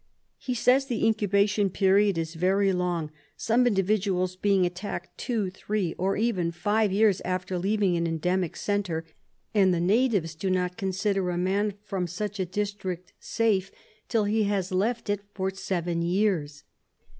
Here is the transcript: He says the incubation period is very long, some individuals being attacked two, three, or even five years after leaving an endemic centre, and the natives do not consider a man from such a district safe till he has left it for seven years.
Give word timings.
He 0.39 0.55
says 0.55 0.87
the 0.87 1.05
incubation 1.05 1.69
period 1.69 2.17
is 2.17 2.33
very 2.33 2.73
long, 2.73 3.11
some 3.37 3.67
individuals 3.67 4.35
being 4.35 4.65
attacked 4.65 5.15
two, 5.15 5.51
three, 5.51 5.93
or 5.93 6.17
even 6.17 6.51
five 6.51 6.91
years 6.91 7.21
after 7.21 7.59
leaving 7.59 7.95
an 7.95 8.07
endemic 8.07 8.55
centre, 8.55 9.05
and 9.53 9.71
the 9.71 9.79
natives 9.79 10.33
do 10.33 10.49
not 10.49 10.75
consider 10.75 11.29
a 11.29 11.37
man 11.37 11.75
from 11.83 12.07
such 12.07 12.39
a 12.39 12.47
district 12.47 13.13
safe 13.19 13.69
till 14.09 14.23
he 14.23 14.45
has 14.45 14.71
left 14.71 15.07
it 15.07 15.21
for 15.35 15.51
seven 15.51 16.01
years. 16.01 16.63